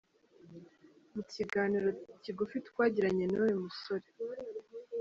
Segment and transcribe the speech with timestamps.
[1.13, 1.89] Mu kiganiro
[2.21, 4.07] kigufi twagiranye n’uyu musore.